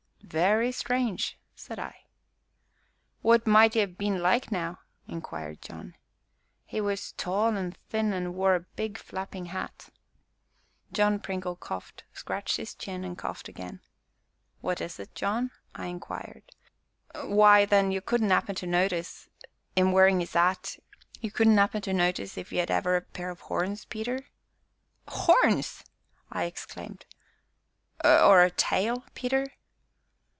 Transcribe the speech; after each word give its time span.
"Very 0.31 0.71
strange!" 0.71 1.37
said 1.55 1.77
I. 1.77 2.05
"What 3.21 3.45
might 3.45 3.75
'e 3.75 3.81
'ave 3.83 3.91
been 3.95 4.21
like, 4.21 4.49
now?" 4.49 4.79
inquired 5.05 5.61
John. 5.61 5.95
"He 6.63 6.79
was 6.79 7.11
tall 7.11 7.53
and 7.57 7.75
thin, 7.89 8.13
and 8.13 8.33
wore 8.33 8.55
a 8.55 8.61
big 8.61 8.97
flapping 8.97 9.47
hat." 9.47 9.89
John 10.93 11.19
Pringle 11.19 11.57
coughed, 11.57 12.05
scratched 12.13 12.55
his 12.55 12.73
chin, 12.73 13.03
and 13.03 13.17
coughed 13.17 13.49
again. 13.49 13.81
"What 14.61 14.79
is 14.79 14.97
it, 15.01 15.13
John?" 15.15 15.51
I 15.75 15.87
inquired. 15.87 16.43
"Why, 17.23 17.65
then, 17.65 17.91
you 17.91 17.99
couldn't 17.99 18.31
'appen 18.31 18.55
to 18.55 18.67
notice 18.67 19.27
'im 19.75 19.91
wearin' 19.91 20.21
'is 20.21 20.33
'at 20.33 20.77
you 21.19 21.29
couldn't 21.29 21.59
'appen 21.59 21.81
to 21.81 21.93
notice 21.93 22.37
if 22.37 22.53
'e 22.53 22.61
'ad 22.61 22.71
ever 22.71 22.95
a 22.95 23.01
pair 23.01 23.31
o' 23.31 23.35
'orns, 23.49 23.83
Peter?" 23.83 24.27
"Horns!" 25.09 25.83
I 26.31 26.45
exclaimed. 26.45 27.05
"Or 28.01 28.43
a 28.43 28.49
tail, 28.51 29.03
Peter?" 29.13 29.51